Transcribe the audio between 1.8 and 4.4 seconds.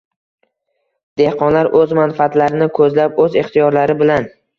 manfaatlarini ko‘zlab, o‘z ixtiyorlari bilan